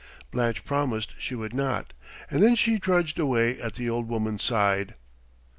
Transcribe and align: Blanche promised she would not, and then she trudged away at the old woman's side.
Blanche 0.31 0.65
promised 0.65 1.13
she 1.19 1.35
would 1.35 1.53
not, 1.53 1.93
and 2.31 2.41
then 2.41 2.55
she 2.55 2.79
trudged 2.79 3.19
away 3.19 3.61
at 3.61 3.75
the 3.75 3.87
old 3.87 4.07
woman's 4.07 4.41
side. 4.41 4.95